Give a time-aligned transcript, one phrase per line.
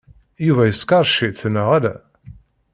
[0.45, 1.95] Yuba yeskeṛ ciṭ, neɣ ala?